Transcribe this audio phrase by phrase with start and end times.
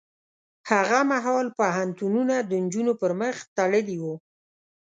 [0.71, 4.15] هغه مهال پوهنتونونه د نجونو پر مخ تړلي وو.